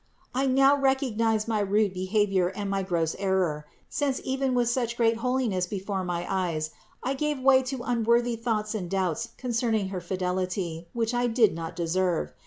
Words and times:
I 0.33 0.47
now 0.47 0.75
recognize 0.77 1.47
my 1.47 1.59
rude 1.59 1.93
behavior 1.93 2.47
and 2.47 2.71
my 2.71 2.81
gross 2.81 3.15
error; 3.19 3.67
since 3.87 4.19
even 4.23 4.55
with 4.55 4.67
such 4.67 4.97
great 4.97 5.17
holiness 5.17 5.67
be 5.67 5.77
fore 5.77 6.03
my 6.03 6.25
eyes 6.27 6.71
I 7.03 7.13
gave 7.13 7.37
way 7.37 7.61
to 7.61 7.83
unworthy 7.83 8.35
thoughts 8.35 8.73
and 8.73 8.89
doubts 8.89 9.29
concerning 9.37 9.89
her 9.89 10.01
fidelity, 10.01 10.87
which 10.93 11.13
I 11.13 11.27
did 11.27 11.53
not 11.53 11.75
deserve. 11.75 12.33